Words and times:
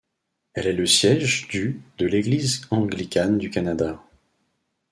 Elle 0.55 0.65
est 0.65 0.73
le 0.73 0.87
siège 0.87 1.47
du 1.47 1.79
de 1.99 2.07
l’Église 2.07 2.65
anglicane 2.71 3.37
du 3.37 3.51
Canada. 3.51 4.01